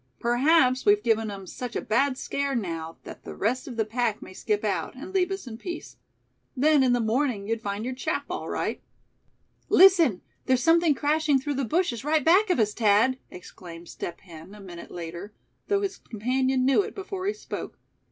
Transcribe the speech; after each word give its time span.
Perhaps 0.19 0.83
we've 0.83 1.03
given 1.03 1.29
'em 1.29 1.45
such 1.45 1.75
a 1.75 1.79
bad 1.81 2.17
scare 2.17 2.55
now 2.55 2.97
that 3.03 3.23
the 3.23 3.35
rest 3.35 3.67
of 3.67 3.77
the 3.77 3.85
pack 3.85 4.19
may 4.19 4.33
skip 4.33 4.63
out, 4.63 4.95
and 4.95 5.13
leave 5.13 5.29
us 5.29 5.45
in 5.45 5.59
peace. 5.59 5.97
Then 6.57 6.81
in 6.81 6.93
the 6.93 6.99
morning 6.99 7.47
you'd 7.47 7.61
find 7.61 7.85
your 7.85 7.93
chap, 7.93 8.25
all 8.27 8.49
right." 8.49 8.81
"Listen! 9.69 10.21
there's 10.47 10.63
something 10.63 10.95
crashing 10.95 11.37
through 11.37 11.53
the 11.53 11.65
bushes 11.65 12.03
right 12.03 12.25
back 12.25 12.49
of 12.49 12.59
us, 12.59 12.73
Thad!" 12.73 13.19
exclaimed 13.29 13.89
Step 13.89 14.21
Hen, 14.21 14.55
a 14.55 14.59
minute 14.59 14.89
later, 14.89 15.33
though 15.67 15.83
his 15.83 15.99
companion 15.99 16.65
knew 16.65 16.81
it 16.81 16.95
before 16.95 17.27
he 17.27 17.33
spoke. 17.33 17.77